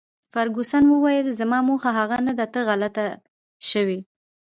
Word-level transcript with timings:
فرګوسن 0.31 0.83
وویل: 0.89 1.27
زما 1.39 1.59
موخه 1.67 1.91
هغه 1.99 2.17
نه 2.27 2.33
ده، 2.37 2.45
ته 2.53 2.59
غلطه 2.67 3.05
شوې. 3.69 3.99